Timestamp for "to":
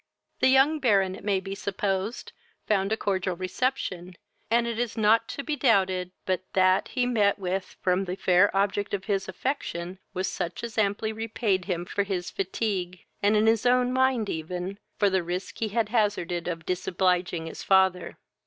5.27-5.43